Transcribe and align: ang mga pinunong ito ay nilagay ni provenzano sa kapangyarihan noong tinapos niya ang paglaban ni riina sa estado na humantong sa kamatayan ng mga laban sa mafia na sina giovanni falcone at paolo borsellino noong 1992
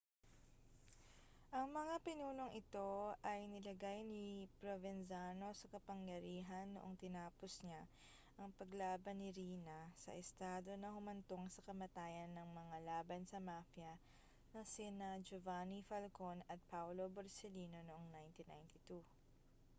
ang 1.57 1.67
mga 1.79 1.95
pinunong 2.07 2.51
ito 2.61 2.91
ay 3.31 3.39
nilagay 3.53 3.99
ni 4.13 4.27
provenzano 4.59 5.49
sa 5.59 5.65
kapangyarihan 5.73 6.67
noong 6.73 6.95
tinapos 7.03 7.51
niya 7.65 7.83
ang 8.41 8.49
paglaban 8.59 9.17
ni 9.21 9.29
riina 9.39 9.79
sa 10.03 10.11
estado 10.23 10.71
na 10.77 10.89
humantong 10.95 11.45
sa 11.53 11.61
kamatayan 11.69 12.31
ng 12.33 12.49
mga 12.59 12.77
laban 12.89 13.23
sa 13.31 13.37
mafia 13.49 13.93
na 14.57 14.61
sina 14.73 15.07
giovanni 15.27 15.79
falcone 15.89 16.41
at 16.53 16.57
paolo 16.71 17.03
borsellino 17.15 17.79
noong 17.87 18.05
1992 18.33 19.05